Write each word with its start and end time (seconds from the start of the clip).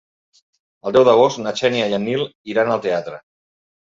El 0.89 0.95
deu 0.95 1.05
d'agost 1.09 1.41
na 1.43 1.53
Xènia 1.59 1.91
i 1.91 1.95
en 1.97 2.03
Nil 2.09 2.25
iran 2.53 2.75
al 2.77 2.81
teatre. 2.87 3.21